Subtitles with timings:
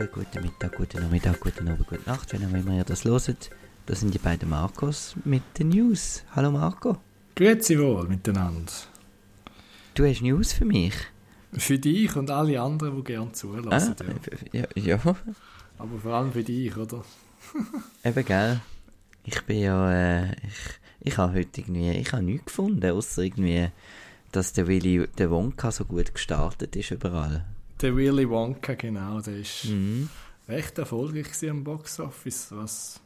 [0.00, 3.04] Guten Morgen, guten Mittag, guten Nachmittag, guten Abend, gute Nacht, wenn auch immer ihr das
[3.04, 3.50] hört.
[3.84, 6.24] Das sind die beiden Marcos mit den News.
[6.34, 6.96] Hallo Marco.
[7.36, 8.72] Grüezi wohl miteinander.
[9.92, 10.94] Du hast News für mich?
[11.52, 13.94] Für dich und alle anderen, die gerne zulassen.
[14.00, 14.64] Ah, ja.
[14.74, 14.98] ja.
[15.76, 17.04] Aber vor allem für dich, oder?
[18.02, 18.60] Eben, gell.
[19.24, 23.68] Ich bin ja, äh, ich, ich habe heute irgendwie, ich habe nichts gefunden, außer irgendwie,
[24.32, 27.44] dass der Willy, der Wonka so gut gestartet ist überall.
[27.80, 30.08] Der Willy Wonka, genau, der ist mhm.
[30.48, 33.00] recht erfolgreich am Boxoffice, was,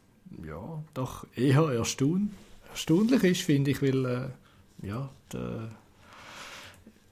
[0.45, 2.31] ja, doch eher erstaun
[2.75, 5.71] erstaunlich ist, finde ich, weil, äh, ja, der,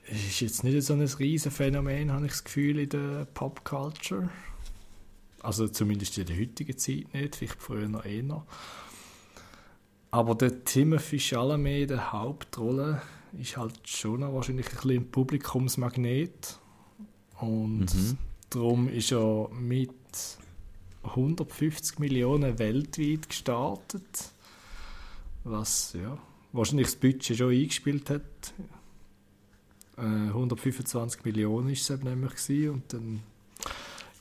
[0.09, 4.29] es ist jetzt nicht so ein riesen Phänomen, habe ich das Gefühl, in der Popculture.
[5.41, 8.45] Also zumindest in der heutigen Zeit nicht, vielleicht früher noch eher.
[10.11, 13.01] Aber der Timothy Chalamet, der Hauptrolle,
[13.39, 16.59] ist halt schon wahrscheinlich ein bisschen ein Publikumsmagnet.
[17.43, 18.19] Und mhm.
[18.51, 19.91] darum ist er mit
[21.03, 24.31] 150 Millionen weltweit gestartet.
[25.43, 26.17] Was ja,
[26.53, 28.55] wahrscheinlich das Budget schon eingespielt hat.
[29.99, 32.71] Äh, 125 Millionen ist es eben nämlich gewesen.
[32.71, 33.23] und dann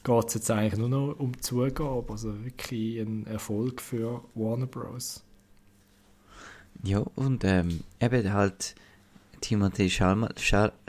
[0.03, 5.23] geht es jetzt eigentlich nur noch um Zugabe, also wirklich ein Erfolg für Warner Bros.
[6.81, 8.73] Ja, und ähm, eben halt
[9.43, 9.89] Timothée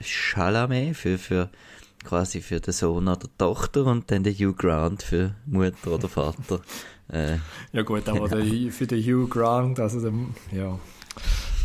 [0.00, 1.50] Chalamet für, für
[2.04, 6.60] quasi für den Sohn oder Tochter und dann der Hugh Grant für Mutter oder Vater.
[7.08, 7.36] äh,
[7.72, 8.36] ja gut, aber ja.
[8.36, 10.78] Der, für den Hugh Grant, also dem, ja,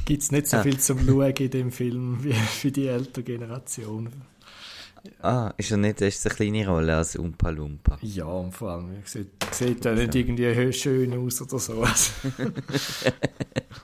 [0.05, 4.09] gibt es nicht so viel zum Schauen in dem Film wie für die ältere Generation.
[5.21, 7.97] Ah, ist er nicht, ist eine kleine Rolle als Umpa Lumpa?
[8.01, 11.83] Ja, und vor allem, sieht, sieht er nicht irgendwie schön aus oder so.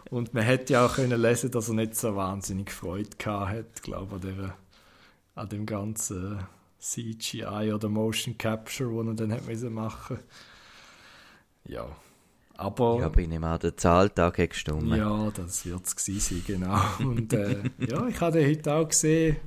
[0.09, 3.83] und man hätte ja auch können lesen, dass er nicht so wahnsinnig Freude gehabt hat,
[3.83, 4.53] glaube ich, an,
[5.35, 6.45] an dem ganzen
[6.79, 10.19] CGI oder Motion Capture, wo er dann hat müssen machen.
[11.65, 11.95] Ja,
[12.55, 12.99] aber...
[12.99, 14.95] Ja, bin ich mal der Zahltag gestimmt.
[14.95, 16.79] Ja, das wird es sein, genau.
[16.99, 19.37] Und äh, ja, ich habe heute auch gesehen,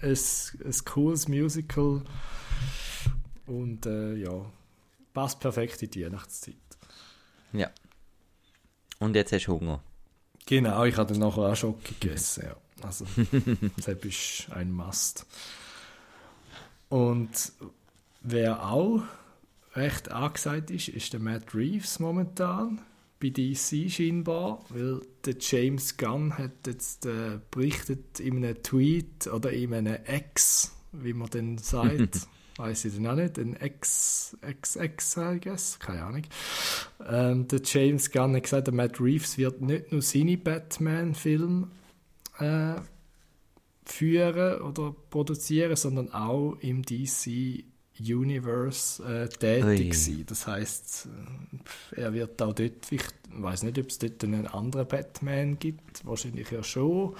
[0.00, 0.18] ein,
[0.64, 2.02] ein cooles Musical
[3.46, 4.46] und äh, ja,
[5.12, 6.54] passt perfekt in die Weihnachtszeit.
[7.52, 7.70] Ja.
[8.98, 9.82] Und jetzt hast du Hunger.
[10.46, 12.56] Genau, ich habe dann nachher auch schon gegessen, ja.
[12.82, 13.06] Also,
[13.76, 15.26] das ist ein Must.
[16.88, 17.52] Und
[18.22, 19.02] wer auch
[19.74, 22.80] recht angesagt ist, ist der Matt Reeves momentan
[23.20, 29.52] bei DC scheinbar, weil der James Gunn hat jetzt äh, berichtet in einem Tweet oder
[29.52, 32.26] in einem Ex, wie man denn sagt,
[32.56, 36.22] weiß ich dann auch nicht, ein Ex, Ex, Ex, I guess, keine Ahnung.
[37.06, 41.68] Ähm, der James Gunn hat gesagt, der Matt Reeves wird nicht nur seine Batman-Filme
[42.40, 42.80] äh,
[43.84, 47.64] führen oder produzieren, sondern auch im DC
[48.00, 50.24] Universe äh, tätig sein.
[50.26, 51.08] Das heißt,
[51.96, 56.06] äh, er wird auch dort, ich weiß nicht, ob es dort einen anderen Batman gibt,
[56.06, 57.14] wahrscheinlich ja schon,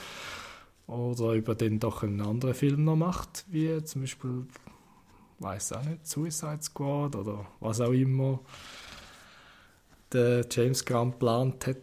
[0.86, 4.47] oder über den doch einen anderen Film noch macht, wie zum Beispiel,
[5.38, 8.41] weiß auch nicht, Suicide Squad oder was auch immer
[10.12, 11.76] der James Gunn geplant hat.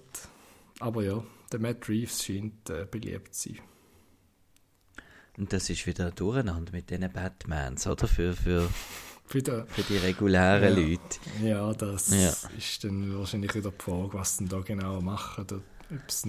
[0.80, 3.60] Aber ja, der Matt Reeves scheint äh, beliebt zu sein.
[5.38, 8.08] Und das ist wieder durcheinander mit diesen Batmans, oder?
[8.08, 8.68] Für, für,
[9.26, 11.20] für, die, für die regulären ja, Leute.
[11.44, 12.34] Ja, das ja.
[12.58, 15.46] ist dann wahrscheinlich wieder die Frage, was sie da genau machen.
[15.48, 15.60] Da,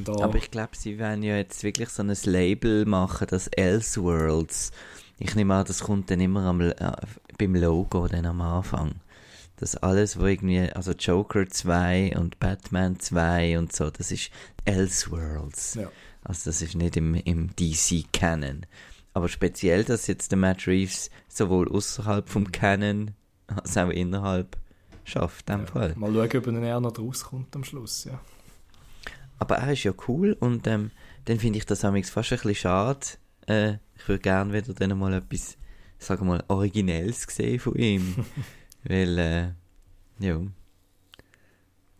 [0.05, 4.73] da Aber ich glaube, sie werden ja jetzt wirklich so ein Label machen, das Elseworlds.
[5.19, 6.75] Ich nehme an, das kommt dann immer am, äh,
[7.39, 9.01] beim Logo dann am Anfang.
[9.59, 14.31] Das alles, wo irgendwie, also Joker 2 und Batman 2 und so, das ist
[14.65, 15.75] Elseworlds.
[15.75, 15.91] Ja.
[16.23, 18.67] Also das ist nicht im, im DC-Canon.
[19.15, 23.13] Aber speziell, dass jetzt der Matt Reeves sowohl außerhalb vom Canon
[23.49, 24.57] als auch innerhalb
[25.05, 25.95] schafft, in ja, Fall.
[25.97, 28.21] Mal schauen, ob er näher noch rauskommt am Schluss, ja.
[29.41, 30.91] Aber er ist ja cool und ähm,
[31.25, 33.07] dann finde ich das fast ein bisschen schade.
[33.47, 35.57] Äh, ich würde gerne wieder dann mal etwas,
[35.99, 38.25] sagen wir mal, Originelles sehen von ihm.
[38.89, 39.49] Weil, äh,
[40.19, 40.41] ja.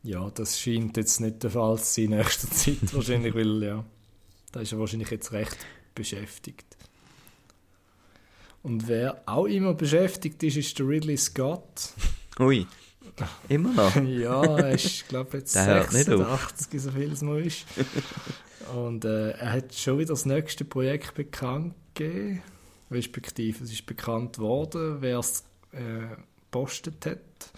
[0.03, 3.85] Ja, das scheint jetzt nicht der Fall zu sein in nächster Zeit wahrscheinlich, weil, ja,
[4.53, 5.59] da ist er wahrscheinlich jetzt recht
[5.95, 6.65] beschäftigt.
[8.63, 11.93] Und wer auch immer beschäftigt ist, ist der Ridley Scott.
[12.41, 12.67] Ui,
[13.51, 13.95] immer noch?
[14.03, 17.67] ja, er ist, glaube jetzt der 86, so viel es noch ist.
[18.75, 22.43] Und äh, er hat schon wieder das nächste Projekt bekannt gegeben.
[22.91, 26.17] Respektive, es ist bekannt worden, wer es äh,
[26.51, 27.53] postet hat.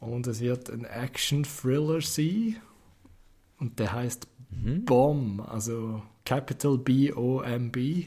[0.00, 2.56] Und es wird ein Action-Thriller sein.
[3.58, 4.84] Und der heißt mhm.
[4.84, 8.06] Bomb, also Capital B-O-M-B.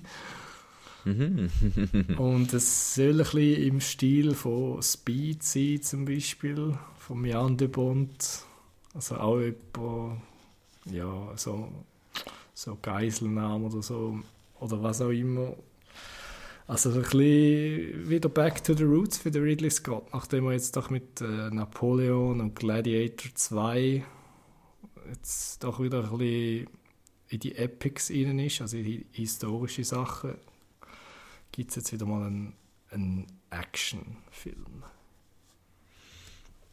[1.05, 1.49] Mhm.
[2.17, 7.67] Und es soll ein bisschen im Stil von Speed sein, zum Beispiel, von Jan de
[7.67, 8.43] Bond.
[8.93, 10.19] Also auch über,
[10.85, 11.69] ja, so,
[12.53, 14.19] so Geiselnahmen oder so,
[14.59, 15.53] oder was auch immer.
[16.67, 20.75] Also ein bisschen wieder Back to the Roots für den Ridley Scott, nachdem er jetzt
[20.75, 24.03] doch mit äh, Napoleon und Gladiator 2
[25.07, 26.67] jetzt doch wieder ein bisschen
[27.29, 30.35] in die Epics rein ist, also in die historische Sachen,
[31.51, 32.53] gibt es jetzt wieder mal einen,
[32.89, 34.83] einen Actionfilm.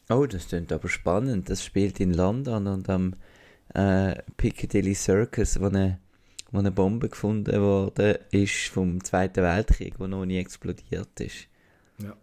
[0.09, 1.49] Oh, das klingt aber spannend.
[1.49, 3.15] Das spielt in London und am
[3.75, 6.01] äh, Piccadilly Circus, wo eine,
[6.53, 11.49] wo eine Bombe gefunden wurde, ist vom Zweiten Weltkrieg, wo noch nie explodiert ist.
[11.99, 12.15] Ja.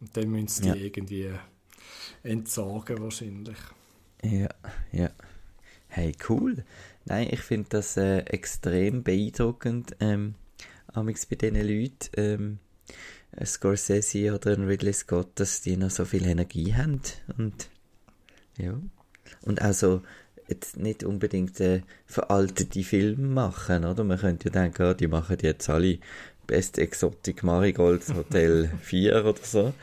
[0.00, 0.74] Und dann müssen sie Ja.
[0.74, 1.30] die irgendwie
[2.22, 3.58] entsorgen wahrscheinlich.
[4.22, 4.48] Ja,
[4.92, 5.10] ja.
[5.88, 6.64] Hey, cool.
[7.04, 10.34] Nein, ich finde das äh, extrem beeindruckend, ähm,
[10.88, 12.58] amigs bei diesen Leuten, ähm,
[13.36, 17.00] ein Scorsese oder ein Ridley Scott, dass die noch so viel Energie haben
[17.36, 17.68] und
[18.56, 18.80] ja.
[19.42, 20.02] Und auch so
[20.48, 24.04] jetzt nicht unbedingt äh, veraltete Filme machen, oder?
[24.04, 25.98] Man könnte ja denken, ah, die machen jetzt alle
[26.46, 29.74] Best Exotic Marigolds Hotel 4 oder so.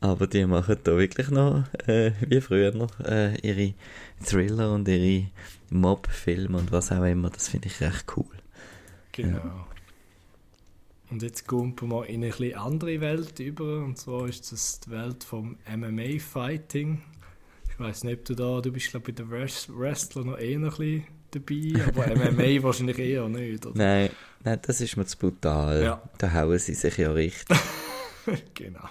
[0.00, 3.74] Aber die machen da wirklich noch, äh, wie früher noch, äh, ihre
[4.24, 5.26] Thriller und ihre
[5.68, 7.28] Mob-Filme und was auch immer.
[7.28, 8.24] Das finde ich recht cool.
[9.12, 9.66] Genau.
[11.10, 14.90] Und jetzt kommen wir in eine etwas andere Welt über, und zwar ist das die
[14.90, 17.02] Welt vom MMA-Fighting.
[17.80, 20.36] Ich weiß nicht, ob du da, du bist glaube ich bei den Wrest- Wrestler noch
[20.36, 23.64] eher ein bisschen dabei, aber MMA wahrscheinlich eher nicht.
[23.64, 23.74] Oder?
[23.74, 24.10] Nein,
[24.44, 25.82] nein, das ist mir zu brutal.
[25.82, 26.02] Ja.
[26.18, 27.56] Da hauen sie sich ja richtig.
[28.54, 28.86] genau.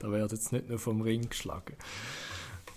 [0.00, 1.76] Da wird jetzt nicht nur vom Ring geschlagen.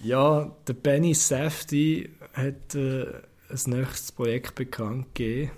[0.02, 3.04] Ja, der Benny Safdie hat äh,
[3.50, 5.52] ein nächstes Projekt bekannt gegeben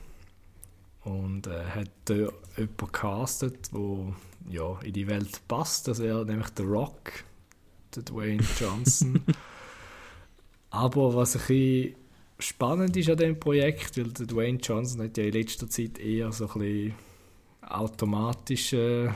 [1.03, 2.27] und äh, hat äh,
[2.57, 4.15] jemanden gecastet, der
[4.49, 5.87] ja, in die Welt passt.
[5.87, 7.23] Das wäre nämlich der Rock,
[7.95, 9.21] der Dwayne Johnson.
[10.75, 11.95] Aber was ein bisschen
[12.37, 16.33] spannend ist an dem Projekt, weil der Dwayne Johnson hat ja in letzter Zeit eher
[16.33, 16.93] so ein bisschen
[17.61, 19.15] automatische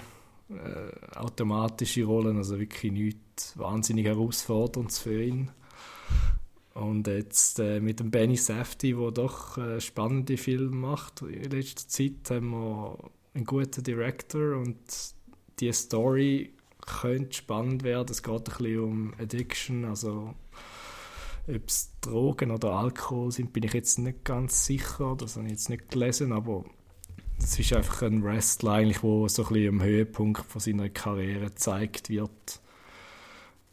[0.49, 5.51] äh, automatische Rollen, also wirklich nichts wahnsinnig herausforderndes für ihn.
[6.73, 11.89] Und jetzt äh, mit dem Benny Safdie, der doch äh, spannende Filme macht in letzter
[11.89, 12.97] Zeit, haben wir
[13.33, 14.79] einen guten Director und
[15.59, 18.07] die Story könnte spannend werden.
[18.11, 20.33] Es geht ein bisschen um Addiction, also
[21.49, 25.15] ob es Drogen oder Alkohol sind, bin ich jetzt nicht ganz sicher.
[25.17, 26.63] Das habe ich jetzt nicht gelesen, aber
[27.41, 31.45] es ist einfach ein Wrestler, eigentlich, wo so ein bisschen am Höhepunkt von seiner Karriere
[31.45, 32.61] gezeigt wird.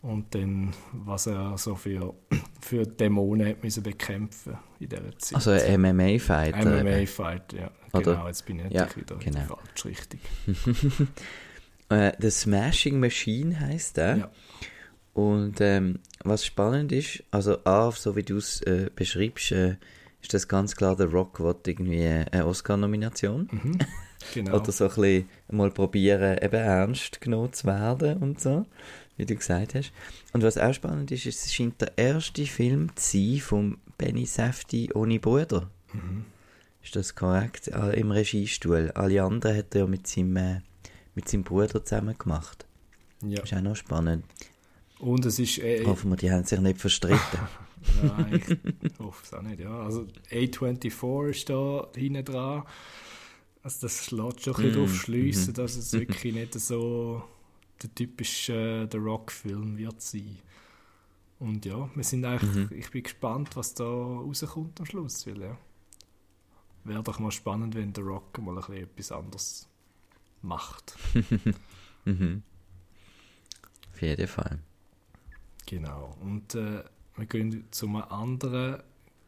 [0.02, 2.14] Und dann, was er so für,
[2.60, 5.34] für Dämonen hat müssen bekämpfen in dieser Zeit.
[5.34, 6.78] Also ein MMA-Fighter.
[6.80, 6.86] eben.
[6.86, 7.70] MMA-Fight, ja.
[7.92, 8.12] Oder?
[8.14, 9.38] Genau, jetzt bin ich Ja, wieder in genau.
[9.38, 10.20] der falschen Richtung.
[11.88, 14.16] Äh, The Smashing Machine heißt der.
[14.16, 14.30] Ja.
[15.16, 19.76] Und ähm, was spannend ist, also A, so wie du es äh, beschreibst, äh,
[20.20, 23.48] ist das ganz klar, der Rock will irgendwie eine Oscar-Nomination.
[23.50, 23.78] Mhm.
[24.34, 24.56] Genau.
[24.56, 28.66] Oder so ein bisschen mal probieren, eben ernst genommen zu werden und so,
[29.16, 29.92] wie du gesagt hast.
[30.32, 34.90] Und was auch spannend ist, es scheint der erste Film zu sein von Benny Safdie
[34.94, 35.70] ohne Bruder.
[35.92, 36.24] Mhm.
[36.82, 37.68] Ist das korrekt?
[37.68, 38.90] Äh, Im Regiestuhl.
[38.96, 40.60] Alle anderen hat er ja mit seinem, äh,
[41.14, 42.66] mit seinem Bruder zusammen gemacht.
[43.22, 43.42] ja.
[43.44, 44.24] Ist auch noch spannend.
[44.98, 45.58] Und es ist...
[45.58, 47.20] Äh, Hoffen wir, die haben sich nicht verstritten.
[48.02, 48.42] Nein,
[48.82, 49.78] ich hoffe es auch nicht, ja.
[49.80, 52.64] Also A24 ist da hinten dran.
[53.62, 55.54] Also das lässt schon ein bisschen Mm, darauf schliessen, mhm.
[55.54, 57.22] dass es wirklich nicht so
[57.82, 60.38] der typische äh, The Rock-Film wird sein.
[61.38, 62.70] Und ja, wir sind eigentlich, Mhm.
[62.76, 65.58] ich bin gespannt, was da rauskommt am Schluss, weil ja,
[66.84, 69.68] wäre doch mal spannend, wenn The Rock mal ein bisschen etwas anderes
[70.42, 70.96] macht.
[72.04, 72.42] mhm.
[73.92, 74.58] Auf jeden Fall.
[75.66, 76.16] Genau.
[76.20, 76.82] Und äh,
[77.16, 78.82] wir gehen zu einem anderen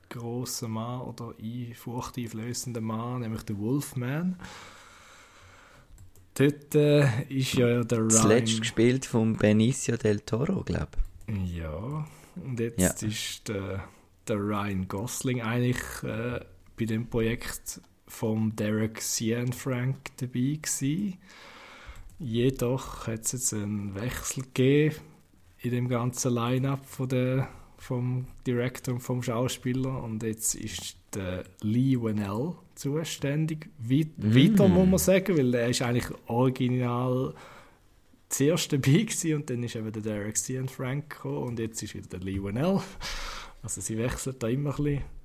[0.09, 4.39] grossen Mann oder ein furchteinflößenden Mann, nämlich der Wolfman.
[6.35, 8.61] Dort äh, ist ja der Zuletzt Ryan.
[8.61, 10.93] gespielt von Benicio del Toro, glaube
[11.27, 13.09] Ja, und jetzt Ja.
[13.09, 13.85] ist der,
[14.29, 16.41] der Ryan Gosling eigentlich äh,
[16.79, 21.19] bei dem Projekt vom Derek Cianfranc dabei gewesen.
[22.21, 24.95] Jedoch hat es jetzt einen Wechsel gegeben
[25.61, 31.45] in dem ganzen Line-Up von der, vom Director und vom Schauspieler und jetzt ist der
[31.63, 33.69] Lee Whannell zuständig.
[33.79, 34.35] Wie, Mm.
[34.35, 37.35] Wieder muss man sagen, weil er ist eigentlich original
[38.29, 42.09] zuerst dabei gewesen und dann ist eben der Derek Cianfranc gekommen und jetzt ist wieder
[42.09, 42.81] der Lee Whannell.
[43.63, 45.18] Also sie wechseln da immer ein bisschen.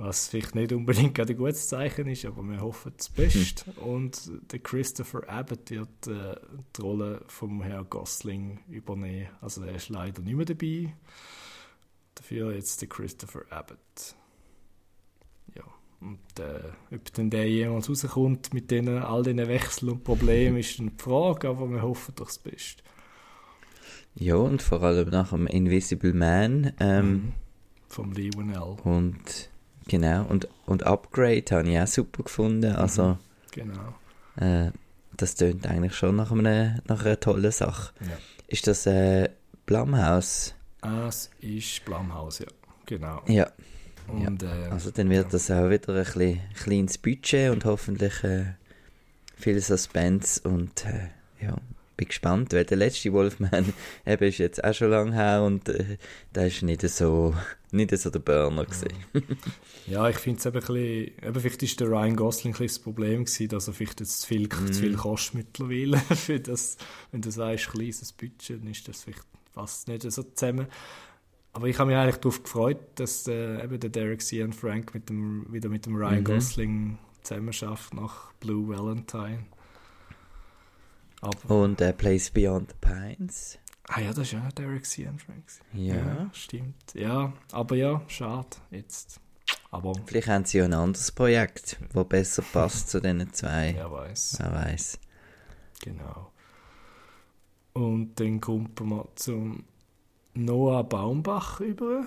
[0.00, 3.66] Was vielleicht nicht unbedingt ein gutes Zeichen ist, aber wir hoffen das Beste.
[3.66, 3.82] Hm.
[3.82, 6.36] Und der Christopher Abbott wird äh,
[6.76, 9.28] die Rolle vom Herrn Gosling übernehmen.
[9.40, 10.94] Also er ist leider nicht mehr dabei.
[12.14, 14.14] Dafür jetzt der Christopher Abbott.
[15.56, 15.64] Ja.
[16.00, 20.78] Und äh, ob denn der jemals rauskommt mit denen, all diesen Wechseln und Problemen, ist
[20.78, 22.84] eine Frage, aber wir hoffen doch das Beste.
[24.14, 26.72] Ja, und vor allem nach dem Invisible Man.
[26.78, 27.32] Ähm, Mhm.
[27.88, 28.76] Vom Lionel.
[28.84, 29.50] Und
[29.88, 32.76] genau, und, und Upgrade habe ich auch super gefunden.
[32.76, 33.18] Also,
[33.52, 33.94] Genau.
[34.36, 34.70] äh,
[35.16, 37.92] das tönt eigentlich schon nach, einem, nach einer tollen Sache.
[38.00, 38.16] Ja.
[38.46, 39.28] Ist das äh,
[39.66, 40.54] Blumhouse?
[41.08, 42.46] Es ist Blumhouse, ja.
[42.86, 43.22] Genau.
[43.26, 43.50] Ja.
[44.06, 48.54] Und, äh, Also dann wird das auch wieder ein bisschen kleines Budget und hoffentlich äh,
[49.36, 51.08] viel Suspense und äh,
[51.44, 51.56] ja,
[51.98, 53.74] bin gespannt, weil der letzte Wolfman
[54.06, 55.98] eben ist jetzt auch schon lange her und äh,
[56.34, 57.34] der ist nicht so,
[57.72, 58.88] nicht so der Burner gewesen.
[59.86, 62.66] Ja, ich finde es eben ein bisschen, eben vielleicht ist der Ryan Gosling ein bisschen
[62.68, 65.98] das Problem gewesen, dass er vielleicht jetzt zu viel, zu viel kostet mittlerweile.
[66.14, 66.78] Für das,
[67.12, 70.66] wenn du sagst, kleines Budget, dann ist das vielleicht fast nicht so zusammen.
[71.52, 75.08] Aber ich habe mich eigentlich darauf gefreut, dass äh, eben der Derek Cian Frank mit
[75.08, 76.24] dem, wieder mit dem Ryan Mhm.
[76.24, 79.44] Gosling zusammen schafft nach Blue Valentine.
[81.20, 83.58] Aber, Und äh, Place Beyond the Pines.
[83.88, 85.44] ah ja, das ist ja Derek Cian Frank.
[85.72, 86.30] Ja.
[86.32, 86.94] stimmt.
[86.94, 89.20] Ja, aber ja, schade jetzt.
[89.70, 93.74] Aber Vielleicht haben sie ja ein anderes Projekt, das besser passt zu diesen zwei.
[93.74, 94.36] wer weiß.
[94.40, 94.98] Wer weiß.
[95.82, 96.32] Genau.
[97.72, 99.64] Und dann kommt man zum
[100.34, 102.06] Noah Baumbach über.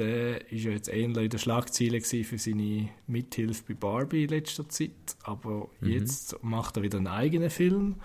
[0.00, 4.68] Der ist ja jetzt ähnlich in der Schlagzeile für seine Mithilfe bei Barbie in letzter
[4.68, 5.88] Zeit, aber Mhm.
[5.90, 7.96] jetzt macht er wieder einen eigenen Film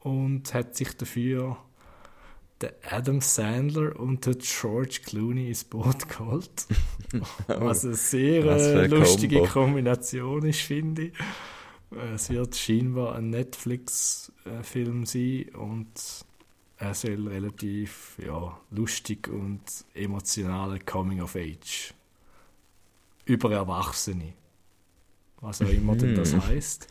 [0.00, 1.56] und hat sich dafür
[2.60, 6.66] den Adam Sandler und den George Clooney ins Boot geholt.
[7.46, 9.52] Was eine sehr äh, ein lustige Combo.
[9.52, 11.12] Kombination ist, finde ich.
[11.96, 15.88] Äh, Es wird scheinbar ein Netflix-Film sein und
[16.78, 19.60] er soll relativ ja, lustig und
[19.94, 21.92] emotionale Coming of Age
[23.24, 24.32] über Erwachsene.
[25.40, 26.46] Was auch immer denn das Mhm.
[26.46, 26.88] heißt.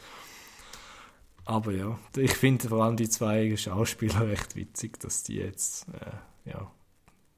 [1.46, 6.50] Aber ja, ich finde vor allem die zwei Schauspieler recht witzig, dass die jetzt äh,
[6.52, 6.70] ja,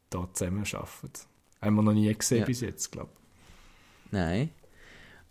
[0.09, 1.11] da zusammen arbeiten.
[1.61, 2.45] Haben wir noch nie gesehen Ja.
[2.45, 3.11] bis jetzt, glaube
[4.11, 4.49] Nein.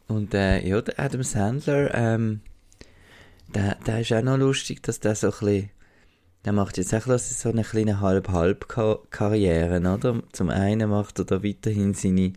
[0.07, 2.41] Und äh, ja, der Adam Sandler, ähm,
[3.49, 5.71] der, der ist auch noch lustig, dass der so ein bisschen,
[6.45, 10.23] der macht jetzt auch so eine kleine Halb-Halb-Karriere, oder?
[10.33, 12.33] Zum einen macht er da weiterhin seine,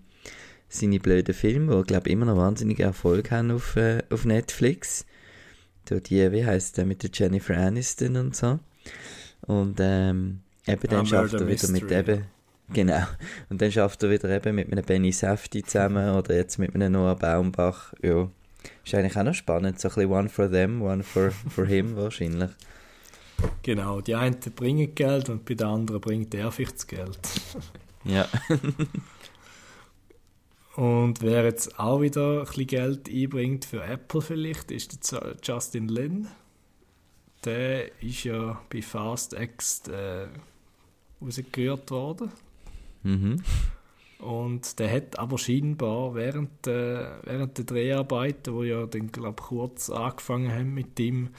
[0.70, 5.06] seine blöden Filme, die, glaube ich, immer noch wahnsinnigen Erfolg haben auf, äh, auf Netflix.
[5.86, 8.60] Da die, wie heisst der, mit der Jennifer Aniston und so.
[9.42, 12.26] Und ähm, eben dann Ah, schafft er wieder mit eben,
[12.74, 13.04] genau,
[13.50, 16.94] und dann schafft er wieder eben mit einem Benny Safdie zusammen oder jetzt mit einem
[16.94, 17.94] Noah Baumbach.
[18.02, 18.30] Ja,
[18.86, 19.80] ist eigentlich auch noch spannend.
[19.80, 22.52] So ein bisschen one for them, one for, for him wahrscheinlich.
[23.64, 27.20] Genau, die einen bringen Geld und bei den anderen bringt er vielleicht das Geld.
[28.04, 28.28] Ja.
[30.76, 35.90] Und wer jetzt auch wieder ein bisschen Geld einbringt für Apple vielleicht, ist der Justin
[35.90, 36.28] Lin.
[37.44, 40.28] Der ist ja bei Fast X äh,
[41.22, 42.32] rausgerührt worden.
[43.04, 43.44] Mhm.
[44.20, 49.90] Und der hat aber scheinbar während, äh, während der Dreharbeiten, wo ja dann glaub, kurz
[49.90, 51.30] angefangen haben mit ihm,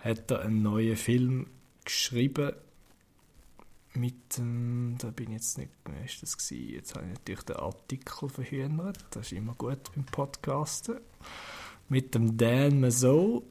[0.00, 1.46] hat er einen neuen Film
[1.84, 2.52] geschrieben
[3.94, 6.74] mit dem, da bin ich jetzt nicht, wer ist das gewesen?
[6.74, 10.98] Jetzt habe ich natürlich den Artikel verhindert, das ist immer gut beim Podcasten.
[11.88, 13.42] Mit dem Dan Mazeau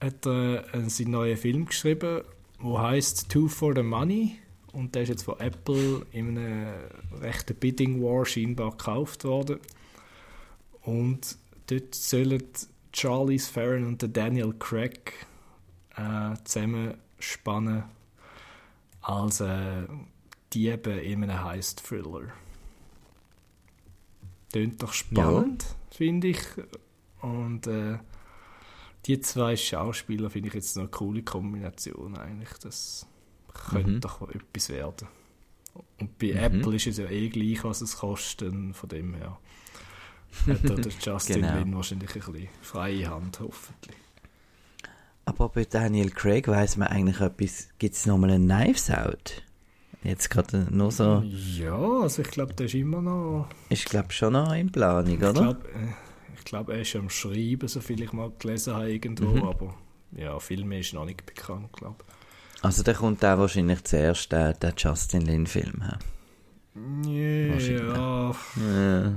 [0.00, 2.22] hat er seinen neuen Film geschrieben,
[2.58, 4.38] wo heißt Two for the Money
[4.72, 6.74] und der ist jetzt von Apple in einem
[7.20, 9.60] rechten Bidding War scheinbar gekauft worden.
[10.82, 12.42] Und dort sollen
[12.92, 15.12] Charlize Theron und der Daniel Craig
[15.96, 17.84] äh, zusammen spannen
[19.00, 19.86] als äh,
[20.52, 22.32] Diebe in einem Heist-Thriller.
[24.52, 26.38] Tönt doch spannend, finde ich.
[27.20, 27.98] Und äh,
[29.06, 32.50] die zwei Schauspieler finde ich jetzt eine coole Kombination eigentlich.
[32.62, 33.06] Das
[33.70, 34.00] könnte Mhm.
[34.00, 35.08] doch etwas werden.
[35.98, 36.36] Und bei Mhm.
[36.58, 38.54] Apple ist es ja eh gleich, was es kostet.
[38.76, 39.38] Von dem her
[40.46, 41.58] hat der Justin Genau.
[41.58, 43.96] Lin wahrscheinlich ein bisschen freie Hand, hoffentlich.
[45.26, 47.68] Aber bei Daniel Craig weiß man eigentlich etwas.
[47.78, 49.42] Gibt es nochmal ein Knives Out?
[50.02, 51.22] Jetzt gerade nur so.
[51.58, 53.48] Ja, also ich glaube, der ist immer noch.
[53.70, 55.32] Ist, glaube ich, schon noch in Planung, Ich oder?
[55.32, 55.60] glaube,
[56.36, 59.42] ich glaub, er ist am Schreiben, so viel ich mal gelesen habe irgendwo, Mhm.
[59.44, 59.74] aber
[60.12, 62.04] ja, viel mehr ist noch nicht bekannt, glaube
[62.60, 65.82] Also, der kommt auch wahrscheinlich zuerst der, der Justin Lin-Film.
[65.84, 65.96] hä?
[67.06, 68.34] Ja,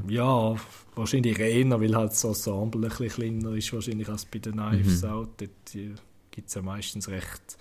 [0.08, 0.56] Ja.
[0.96, 5.02] wahrscheinlich eher, weil halt das Ensemble ein bisschen kleiner ist, wahrscheinlich als bei den Knives
[5.02, 5.10] Mhm.
[5.10, 5.30] Out.
[5.42, 5.72] Dort
[6.32, 7.58] gibt es ja meistens recht,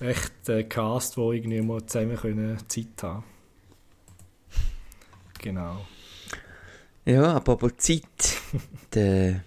[0.00, 3.24] recht äh, Cast, wo irgendwie mal zusammen können Zeit haben
[5.40, 5.84] Genau.
[7.04, 8.02] Ja, aber aber Zeit.
[8.94, 9.42] der,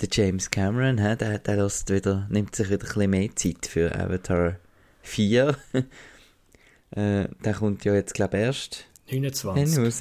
[0.00, 3.66] der James Cameron, hä, der, der lässt wieder, nimmt sich wieder ein bisschen mehr Zeit
[3.66, 4.56] für Avatar
[5.02, 5.56] 4.
[6.90, 9.74] äh, der kommt ja jetzt, glaube ich, erst 29.
[9.74, 10.00] hin raus.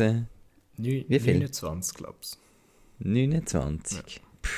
[0.78, 1.34] Neu- Wie viel?
[1.40, 2.38] 29, glaubst
[3.00, 4.22] 29.
[4.42, 4.50] Puh,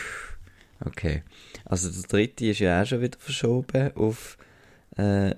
[0.85, 1.23] Okay.
[1.65, 4.37] Also der dritte ist ja auch schon wieder verschoben auf.
[4.97, 5.31] Äh,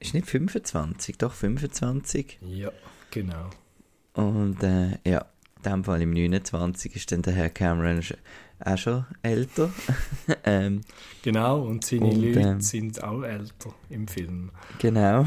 [0.00, 2.38] ist nicht 25, doch 25.
[2.40, 2.46] du?
[2.46, 2.72] Ja,
[3.10, 3.50] genau.
[4.14, 8.00] Und äh, ja, in dem Fall im 29 ist dann der Herr Cameron
[8.60, 9.70] auch schon älter.
[10.44, 10.80] ähm,
[11.22, 14.50] Genau, und seine Und, Leute ähm, sind auch älter im Film.
[14.78, 15.26] genau.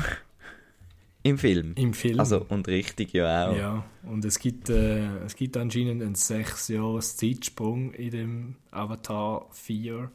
[1.28, 1.74] Im Film.
[1.76, 2.20] Im Film.
[2.20, 3.56] Also, und richtig ja auch.
[3.58, 9.48] Ja, und es gibt, äh, es gibt anscheinend einen sechs Jahres Zeitsprung in dem Avatar
[9.52, 10.10] 4,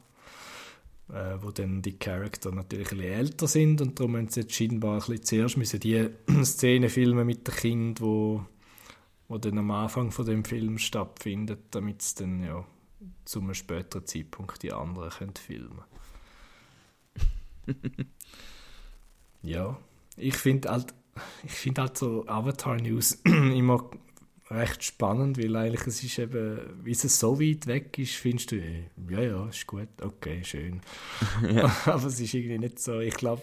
[1.10, 4.54] äh, wo dann die Charakter natürlich ein bisschen älter sind und darum haben sie jetzt
[4.54, 6.08] scheinbar ein bisschen zuerst müssen die
[6.44, 8.46] Szene filmen mit dem Kind, wo,
[9.28, 12.64] wo dann am Anfang von dem Film stattfindet, damit es dann ja
[13.24, 15.82] zu einem späteren Zeitpunkt die anderen können filmen
[19.42, 19.76] Ja,
[20.16, 20.94] ich finde halt,
[21.44, 23.90] ich finde halt so Avatar News immer
[24.52, 28.56] recht spannend, weil eigentlich es ist eben, wie es so weit weg ist, findest du,
[28.56, 30.80] eh, ja, ja, ist gut, okay, schön.
[31.86, 33.42] Aber es ist irgendwie nicht so, ich glaube,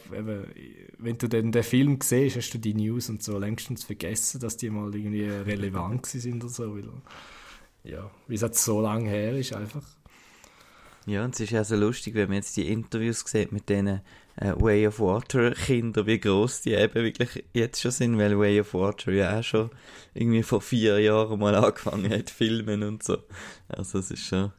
[0.98, 4.58] wenn du dann den Film siehst, hast du die News und so längstens vergessen, dass
[4.58, 6.90] die mal irgendwie relevant sind oder so, weil,
[7.84, 9.84] ja, wie es jetzt so lange her ist einfach.
[11.06, 13.88] Ja, und es ist ja so lustig, wenn man jetzt die Interviews sieht mit diesen
[14.36, 18.62] äh, Way of Water Kindern, wie groß die eben wirklich jetzt schon sind, weil Way
[18.62, 19.70] of Water ja auch schon
[20.14, 23.18] irgendwie vor vier Jahren mal angefangen hat, filmen und so.
[23.70, 24.52] Also es ist schon,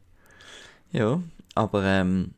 [0.92, 1.22] ja,
[1.54, 2.32] aber ähm,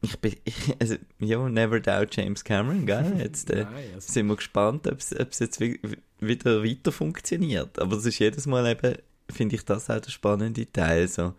[0.00, 3.14] ich bin, ich, also, ja, never doubt James Cameron, gell?
[3.18, 5.80] Jetzt äh, Nein, also, sind wir gespannt, ob es jetzt wi-
[6.20, 7.78] wieder weiter funktioniert.
[7.78, 8.94] Aber es ist jedes Mal eben,
[9.30, 11.34] finde ich das auch der spannende Teil, so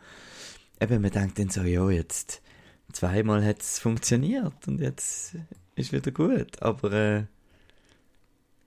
[0.80, 2.42] eben, man denkt dann so, ja, jetzt
[2.94, 5.36] zweimal hat es funktioniert und jetzt
[5.76, 6.62] ist wieder gut.
[6.62, 7.20] Aber äh,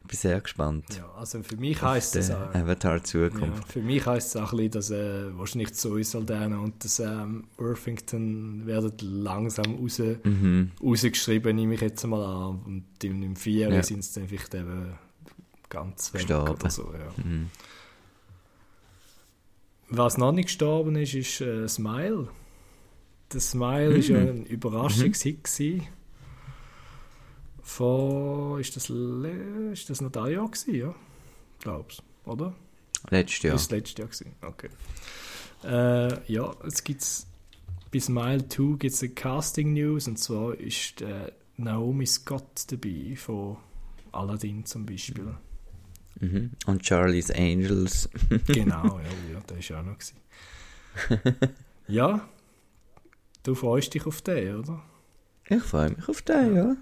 [0.02, 3.70] ich bin sehr gespannt ja, also für mich heisst es auch, Avatar Ja, Zukunft.
[3.72, 7.44] für mich heisst es auch ein bisschen, dass äh, wahrscheinlich Zoe Saldana und der Sam
[7.58, 10.72] Worthington werden langsam raus, Mhm.
[10.82, 12.60] rausgeschrieben, nehme ich jetzt mal an.
[12.64, 13.82] Und im, im Vierer Ja.
[13.84, 14.94] sind sie dann vielleicht eben
[15.68, 16.92] ganz weg oder so.
[16.92, 17.24] Ja.
[17.24, 17.50] Mhm.
[19.90, 22.28] Was noch nicht gestorben ist, ist äh, Smile.
[23.32, 24.28] Der Smile ist ja Mhm.
[24.28, 25.86] ein Überraschungshit gewesen.
[27.62, 30.94] Vor, ist das, le- ist das noch das Jahr gewesen, ja?
[31.60, 32.54] Glaub's, oder?
[33.10, 33.54] Letztes Jahr.
[33.54, 34.32] Ist das letztes Jahr gewesen.
[34.42, 34.68] Okay.
[35.64, 37.26] Äh, ja, jetzt gibt's
[37.90, 43.14] bis Mile 2 gibt es eine Casting News und zwar ist äh, Naomi Scott dabei
[43.16, 43.56] von
[44.12, 45.24] Aladdin zum Beispiel.
[45.24, 45.36] Mhm.
[46.66, 48.08] Und Charlie's Angels.
[48.46, 50.16] genau, ja, ja, der ist auch noch gewesen.
[51.88, 52.28] ja,
[53.42, 54.82] du freust dich auf den, oder?
[55.48, 56.76] Ich freue mich auf den, ja.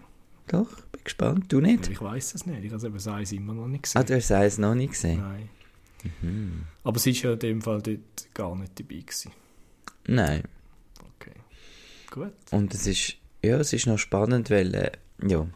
[0.49, 1.53] Doch, bin gespannt.
[1.53, 1.89] Du nicht?
[1.89, 4.01] Ich weiß es nicht, ich habe es eben das Eis immer noch nicht gesehen.
[4.01, 5.21] Ah, du hast es noch nicht gesehen?
[5.21, 5.49] Nein.
[6.21, 6.65] Mhm.
[6.85, 9.33] Aber sie ist ja in dem Fall dort gar nicht dabei gewesen.
[10.07, 10.43] Nein.
[11.17, 11.35] Okay.
[12.11, 12.33] Gut.
[12.51, 14.93] Und es ist, ja, es ist noch spannend, weil, äh,
[15.27, 15.47] ja,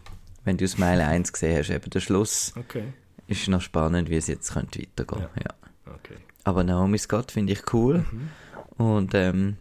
[0.45, 2.93] wenn du Smile 1 gesehen hast, eben der Schluss Okay.
[3.41, 5.23] Ist noch spannend, wie es jetzt könnte weitergehen.
[5.37, 5.43] Ja.
[5.87, 5.95] Ja.
[5.95, 6.17] Okay.
[6.45, 8.31] Aber Naomi Scott finde ich cool Mhm.
[8.85, 9.57] und ähm,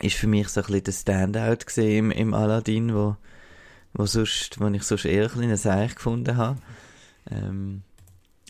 [0.00, 3.16] ist für mich so ein bisschen der Standout gesehen im, im Aladdin, wo,
[3.92, 6.58] wo, sonst, wo ich sonst eher ein Seich gefunden habe.
[7.30, 7.82] Ähm,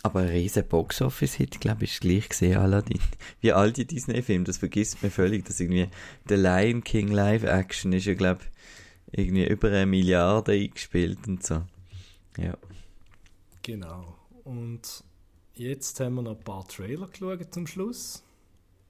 [0.05, 3.01] aber ein riesen Box-Office-Hit, glaube ich, ist gleich gesehen, Aladdin.
[3.40, 5.88] Wie all die Disney-Filme, das vergisst man völlig, dass irgendwie
[6.29, 8.40] der Lion King Live-Action ist ja, glaube
[9.12, 11.62] ich, irgendwie über eine Milliarde eingespielt und so.
[12.38, 12.57] Ja.
[13.62, 14.16] Genau.
[14.44, 15.05] Und
[15.55, 18.22] jetzt haben wir noch ein paar Trailer geschaut zum Schluss.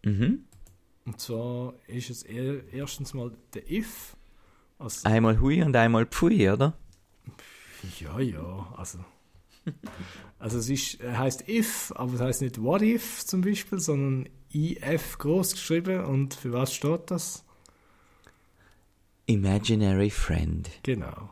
[0.04, 0.44] Mhm.
[1.04, 4.16] Und zwar ist es er, erstens mal der If.
[4.78, 6.76] Also, Einmal Hui und einmal Pfui, oder?
[8.00, 8.98] ja, ja, also.
[10.38, 14.28] Also es ist, er heißt If, aber es heißt nicht What If zum Beispiel, sondern
[14.52, 16.04] IF groß geschrieben.
[16.04, 17.44] Und für was steht das?
[19.26, 20.68] Imaginary Friend.
[20.82, 21.30] Genau.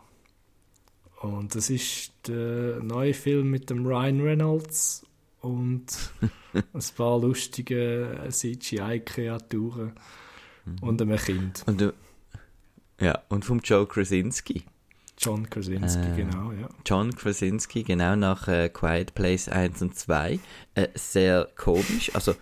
[1.20, 5.04] Und das ist der neue Film mit dem Ryan Reynolds
[5.40, 5.86] und
[6.54, 9.92] ein paar lustige CGI-Kreaturen
[10.80, 11.62] und einem Kind.
[11.66, 11.94] Und, du-
[13.00, 14.64] ja, und vom Joe Krasinski.
[15.18, 16.68] John Krasinski, Äh, genau, ja.
[16.86, 20.38] John Krasinski, genau nach äh, Quiet Place 1 und 2.
[20.74, 22.10] Äh, sehr komisch.
[22.14, 22.34] Also,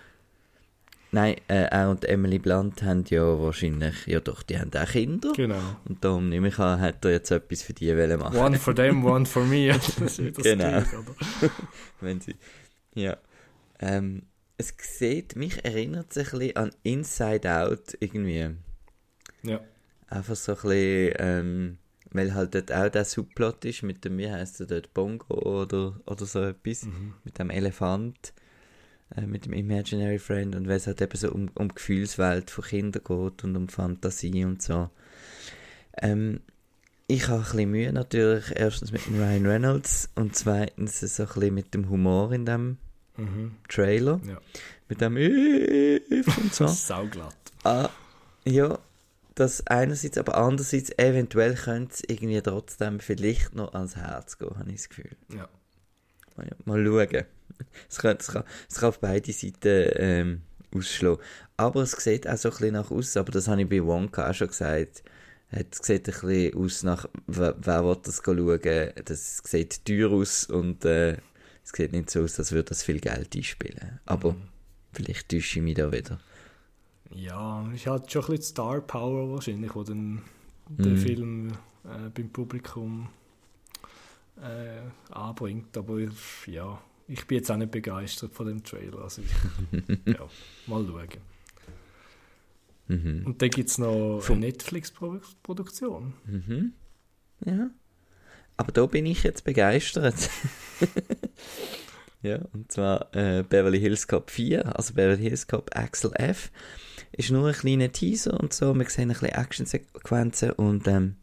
[1.12, 5.33] nein, äh, er und Emily Blunt haben ja wahrscheinlich, ja doch, die haben auch Kinder.
[5.35, 5.61] Genau.
[5.88, 8.37] Und darum nehme ich an, hat er jetzt etwas für die wollen machen.
[8.37, 9.68] One for them, one for me.
[9.99, 10.64] das ist das Genau.
[10.71, 11.14] Gleiche, oder?
[12.01, 12.37] Wenn sie,
[12.94, 13.16] ja.
[13.81, 14.23] Ähm,
[14.57, 18.51] es sieht, mich erinnert es ein bisschen an Inside Out irgendwie.
[19.44, 19.61] Ja.
[20.09, 21.79] Einfach so ein bisschen, ähm,
[22.11, 26.01] weil halt dort auch der Subplot ist mit dem, wie heißt der dort, Bongo oder,
[26.07, 27.14] oder so etwas, Mhm.
[27.25, 28.33] mit dem Elefant,
[29.16, 32.51] äh, mit dem Imaginary Friend und weil es halt eben so um, um die Gefühlswelt
[32.51, 34.90] von Kindern geht und um Fantasie und so.
[36.01, 36.40] Ähm,
[37.07, 41.29] ich habe ein bisschen Mühe natürlich, erstens mit dem Ryan Reynolds und zweitens so ein
[41.29, 42.77] bisschen mit dem Humor in dem
[43.16, 43.57] Mhm.
[43.68, 44.21] Trailer.
[44.29, 44.38] Ja.
[44.88, 46.66] Mit dem und so.
[46.68, 47.35] Sauglatt.
[47.64, 47.88] Ah,
[48.44, 48.79] ja,
[49.35, 54.71] das einerseits, aber andererseits eventuell könnte es irgendwie trotzdem vielleicht noch ans Herz gehen, habe
[54.71, 55.16] ich das Gefühl.
[55.35, 55.49] Ja.
[56.37, 57.25] Mal, ja, mal schauen.
[57.88, 60.42] Es kann, es, kann, es kann auf beide Seiten ähm,
[60.74, 61.22] ausschlagen.
[61.56, 64.28] Aber es sieht auch so ein bisschen nach aus, aber das habe ich bei Wonka
[64.30, 65.02] auch schon gesagt.
[65.50, 68.61] Es sieht ein bisschen aus nach, wer, wer will das schauen.
[69.04, 71.12] Das sieht teuer aus und äh,
[71.64, 74.00] es sieht nicht so aus, als würde das viel Geld einspielen.
[74.06, 74.48] Aber Mhm.
[74.92, 76.20] vielleicht täusche ich mich da wieder.
[77.11, 80.22] Ja, ist halt schon ein bisschen Star Power wahrscheinlich, wo dann
[80.84, 80.96] der Mhm.
[80.96, 81.52] Film
[81.84, 83.08] äh, beim Publikum
[84.40, 84.80] äh,
[85.12, 85.76] anbringt.
[85.76, 85.98] Aber
[86.46, 86.78] ja,
[87.09, 88.99] ich bin jetzt auch nicht begeistert von dem Trailer.
[89.03, 89.31] Also ich,
[90.07, 90.29] ja,
[90.66, 91.09] mal schauen.
[92.88, 93.27] Mhm.
[93.27, 96.14] Und dann gibt es noch Vom- eine Netflix-Produktion.
[96.27, 96.73] Mhm.
[97.44, 97.71] Ja.
[98.57, 100.14] Aber da bin ich jetzt begeistert.
[102.23, 106.51] ja, und zwar äh, Beverly Hills Cop 4, also Beverly Hills Cop Axel F.
[107.12, 108.75] Ist nur ein kleiner Teaser und so.
[108.75, 111.16] Wir sehen ein bisschen Actionsequenzen und ähm,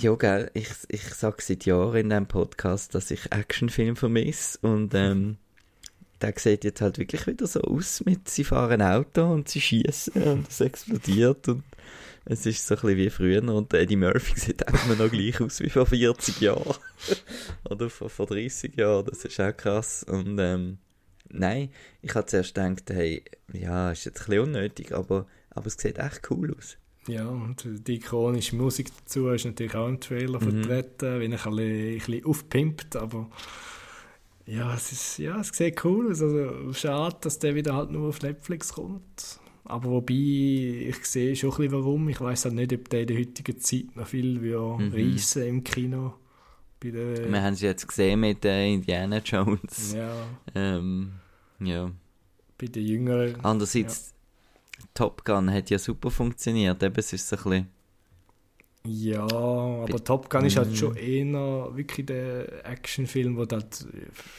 [0.00, 4.94] ja, gell, ich, ich sage seit Jahren in diesem Podcast, dass ich Actionfilm vermisse und
[4.94, 5.36] ähm,
[6.22, 10.22] der sieht jetzt halt wirklich wieder so aus mit, sie fahren Auto und sie schießen
[10.22, 11.64] und es explodiert und
[12.24, 15.40] es ist so ein bisschen wie früher und Eddie Murphy sieht auch immer noch gleich
[15.40, 16.76] aus wie vor 40 Jahren.
[17.68, 20.04] Oder vor, vor 30 Jahren, das ist auch krass.
[20.04, 20.78] Und ähm,
[21.28, 21.70] nein,
[22.02, 25.98] ich hatte zuerst gedacht, hey, ja, ist jetzt ein bisschen unnötig, aber, aber es sieht
[25.98, 26.76] echt cool aus.
[27.10, 30.62] Ja, und die ikonische Musik dazu ist natürlich auch im Trailer Mhm.
[30.62, 33.28] vertreten, wenn ich ein bisschen, ein bisschen aufpimpt, aber
[34.46, 36.20] ja, es ist, ja, es sieht cool aus.
[36.22, 39.38] Also schade, dass der wieder halt nur auf Netflix kommt.
[39.64, 42.08] Aber wobei, ich sehe schon ein bisschen warum.
[42.08, 44.92] Ich weiß halt nicht, ob der in der heutigen Zeit noch viel wie Mhm.
[44.92, 46.14] reissen im Kino.
[46.82, 49.92] Bei der, Wir haben es jetzt gesehen mit äh, Indiana Jones.
[49.94, 50.12] ja,
[50.56, 51.12] Ähm,
[51.60, 51.90] ja.
[52.58, 53.36] bei den Jüngeren.
[53.44, 54.12] Andererseits,
[54.94, 56.82] Top Gun hat ja super funktioniert.
[56.82, 57.68] Eben, es ist so ein bisschen,
[58.86, 60.74] Ja, aber Top Gun ist halt Mhm.
[60.74, 63.86] schon eher wirklich der Actionfilm, wo halt,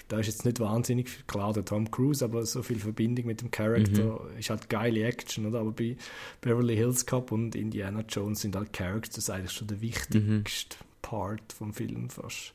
[0.08, 3.42] da ist jetzt nicht wahnsinnig viel, klar der Tom Cruise, aber so viel Verbindung mit
[3.42, 5.60] dem Charakter ist halt geile Action, oder?
[5.60, 5.96] Aber bei
[6.42, 11.72] Beverly Hills Cop und Indiana Jones sind halt Characters eigentlich schon der wichtigste Part vom
[11.72, 12.54] Film fast.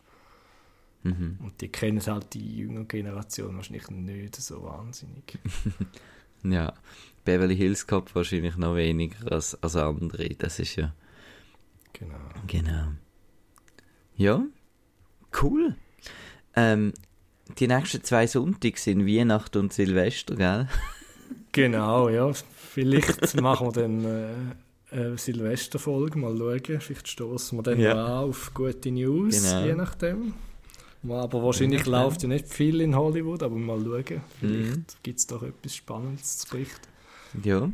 [1.05, 1.38] mhm.
[1.40, 5.38] Und die kennen halt die jüngere Generation wahrscheinlich nicht so wahnsinnig.
[6.42, 6.75] ja.
[7.26, 10.28] Beverly Hills Cop wahrscheinlich noch weniger als, als andere.
[10.30, 10.94] Das ist ja.
[11.92, 12.14] Genau.
[12.46, 12.86] Genau.
[14.16, 14.42] Ja,
[15.42, 15.74] cool.
[16.54, 16.94] Ähm,
[17.58, 20.68] die nächsten zwei Sonntage sind Weihnachten und Silvester, gell?
[21.52, 22.30] Genau, ja.
[22.54, 26.80] Vielleicht machen wir dann äh, eine Silvesterfolge, mal schauen.
[26.80, 27.94] Vielleicht stoßen wir dann Ja.
[27.94, 29.64] mal auf gute News, Genau.
[29.66, 30.34] je nachdem.
[31.08, 34.20] Aber wahrscheinlich läuft ja nicht viel in Hollywood, aber mal schauen.
[34.38, 34.84] Vielleicht Mhm.
[35.02, 36.86] gibt es doch etwas Spannendes zu berichten.
[37.42, 37.70] Ja.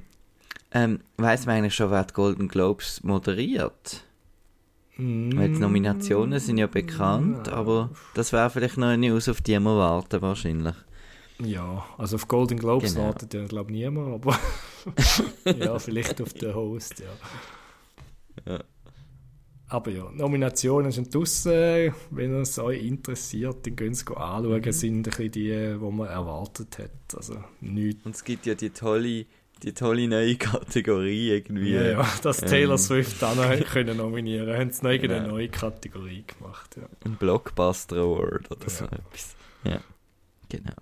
[0.75, 4.05] Ähm, weiss man eigentlich schon, wer die Golden Globes moderiert?
[4.97, 7.55] Weil die Nominationen sind ja bekannt, Ja.
[7.55, 10.75] aber das wäre vielleicht noch eine News, auf die wir warten wahrscheinlich.
[11.41, 13.07] Ja, also auf Golden Globes Genau.
[13.07, 14.39] wartet ja, glaube ich, niemand, aber
[15.59, 18.53] ja, vielleicht auf den Host, ja.
[18.53, 18.63] Ja.
[19.69, 21.95] Aber ja, Nominationen sind draussen.
[22.11, 24.61] Wenn es euch interessiert, dann könnt ihr es anschauen.
[24.61, 24.73] Mhm.
[24.73, 25.49] sind ein bisschen die,
[25.81, 27.17] die man erwartet hat.
[27.17, 28.05] Also nichts.
[28.05, 29.25] Und es gibt ja die tolle,
[29.63, 31.73] die tolle neue Kategorie irgendwie.
[31.73, 35.27] Ja, ja, dass ähm, Taylor Swift auch noch können nominieren können, haben sie noch irgendeine
[35.27, 35.33] Ja.
[35.33, 36.77] neue Kategorie gemacht.
[36.77, 36.89] Ja.
[37.05, 38.91] Ein Blockbuster Award oder so Ja.
[38.93, 39.37] etwas.
[39.65, 39.81] Ja,
[40.49, 40.75] genau.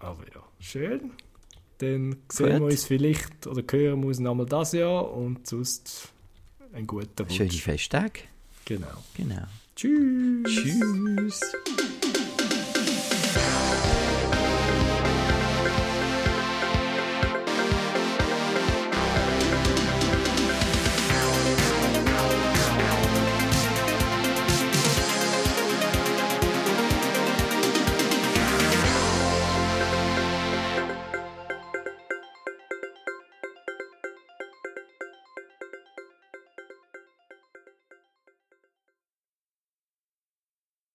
[0.00, 1.10] Aber ja, schön.
[1.78, 2.70] Dann sehen wir Gut.
[2.72, 6.08] uns vielleicht oder hören wir uns nochmal das Jahr und sonst
[6.72, 7.60] einen guten Schöne Rutsch.
[7.62, 8.20] Festtage.
[8.64, 8.86] Genau.
[9.16, 9.42] Genau.
[9.74, 10.44] Tschüss.
[10.46, 11.40] Tschüss.